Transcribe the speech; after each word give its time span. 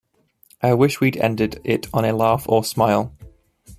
I 0.63 0.73
wish 0.73 0.99
we'd 0.99 1.15
ended 1.17 1.61
it 1.63 1.85
on 1.93 2.05
a 2.05 2.11
laugh 2.13 2.47
or 2.49 2.63
smile. 2.63 3.15